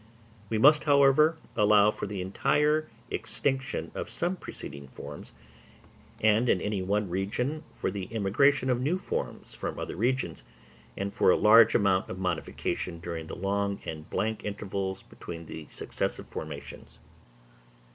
We 0.49 0.57
must, 0.57 0.85
however, 0.85 1.37
allow 1.55 1.91
for 1.91 2.07
the 2.07 2.23
entire 2.23 2.89
extinction 3.11 3.91
of 3.93 4.09
some 4.09 4.35
preceding 4.35 4.87
forms, 4.87 5.31
and 6.19 6.49
in 6.49 6.59
any 6.59 6.81
one 6.81 7.07
region 7.07 7.61
for 7.79 7.91
the 7.91 8.05
immigration 8.05 8.71
of 8.71 8.81
new 8.81 8.97
forms 8.97 9.53
from 9.53 9.77
other 9.77 9.95
regions, 9.95 10.43
and 10.97 11.13
for 11.13 11.29
a 11.29 11.37
large 11.37 11.75
amount 11.75 12.09
of 12.09 12.17
modification 12.17 12.99
during 12.99 13.27
the 13.27 13.35
long 13.35 13.79
and 13.85 14.09
blank 14.09 14.43
intervals 14.43 15.03
between 15.03 15.45
the 15.45 15.67
successive 15.69 16.25
formations. 16.29 16.97